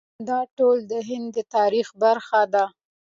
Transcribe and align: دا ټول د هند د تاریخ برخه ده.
دا 0.27 0.39
ټول 0.57 0.77
د 0.91 0.93
هند 1.09 1.27
د 1.35 1.37
تاریخ 1.55 1.87
برخه 2.03 2.41
ده. 2.53 2.65